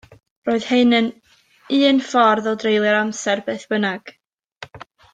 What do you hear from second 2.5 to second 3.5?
o dreulio'r amser,